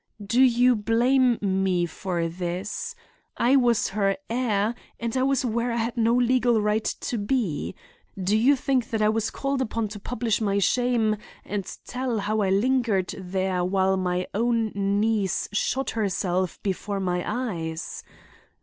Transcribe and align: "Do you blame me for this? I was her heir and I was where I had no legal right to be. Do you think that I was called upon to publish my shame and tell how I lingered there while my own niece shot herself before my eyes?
"Do 0.25 0.41
you 0.41 0.75
blame 0.75 1.37
me 1.41 1.85
for 1.85 2.27
this? 2.27 2.95
I 3.37 3.55
was 3.55 3.89
her 3.89 4.17
heir 4.31 4.73
and 4.99 5.15
I 5.15 5.21
was 5.21 5.45
where 5.45 5.71
I 5.71 5.75
had 5.75 5.95
no 5.95 6.15
legal 6.15 6.59
right 6.59 6.85
to 7.01 7.19
be. 7.19 7.75
Do 8.19 8.35
you 8.35 8.55
think 8.55 8.89
that 8.89 9.03
I 9.03 9.09
was 9.09 9.29
called 9.29 9.61
upon 9.61 9.89
to 9.89 9.99
publish 9.99 10.41
my 10.41 10.57
shame 10.57 11.17
and 11.45 11.65
tell 11.85 12.17
how 12.21 12.41
I 12.41 12.49
lingered 12.49 13.13
there 13.15 13.63
while 13.63 13.95
my 13.95 14.25
own 14.33 14.71
niece 14.73 15.47
shot 15.51 15.91
herself 15.91 16.57
before 16.63 16.99
my 16.99 17.23
eyes? 17.23 18.01